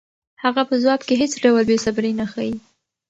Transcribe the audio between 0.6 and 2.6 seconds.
په ځواب کې هېڅ ډول بېصبري نه ښيي.